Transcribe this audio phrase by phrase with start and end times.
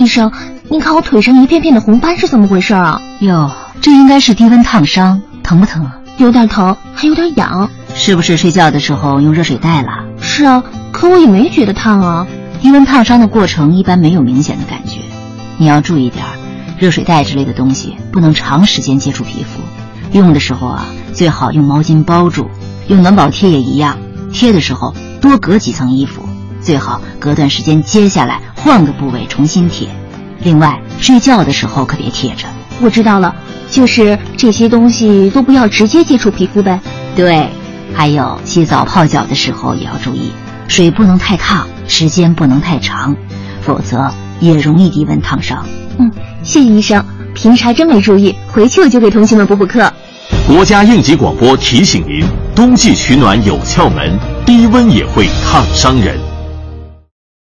[0.00, 0.32] 医生，
[0.70, 3.02] 您看我腿上一片片的红斑是怎么回事啊？
[3.18, 3.50] 哟，
[3.82, 5.98] 这应该是低温烫伤，疼不疼啊？
[6.16, 7.68] 有点疼，还有点痒。
[7.94, 9.88] 是不是睡觉的时候用热水袋了？
[10.22, 12.26] 是啊，可我也没觉得烫啊。
[12.62, 15.02] 低温烫伤的过程一般没有明显的感觉，
[15.58, 16.32] 你要注意点儿，
[16.78, 19.60] 热水袋之类的东西不能长时间接触皮肤，
[20.12, 22.48] 用的时候啊最好用毛巾包住，
[22.88, 23.98] 用暖宝贴也一样，
[24.32, 26.26] 贴的时候多隔几层衣服，
[26.60, 29.88] 最好隔段时间揭下来换个部位重新贴。
[30.42, 32.46] 另外，睡觉的时候可别贴着。
[32.80, 33.34] 我知道了，
[33.70, 36.80] 就是这些东西都不要直接接触皮肤呗。
[37.14, 37.48] 对，
[37.94, 40.32] 还有洗澡泡脚的时候也要注意，
[40.68, 41.66] 水不能太烫。
[41.86, 43.16] 时间不能太长，
[43.62, 44.08] 否则
[44.38, 45.66] 也容易低温烫伤。
[45.98, 46.08] 嗯，
[46.44, 49.92] 谢谢医生，平时还真没注意，回去我就给同学们补补课。
[50.46, 52.24] 国家应急广播提醒您：
[52.54, 54.16] 冬季取暖有窍门，
[54.46, 56.29] 低温也会烫伤人。